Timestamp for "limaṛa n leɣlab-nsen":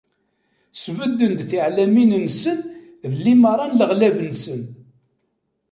3.23-4.61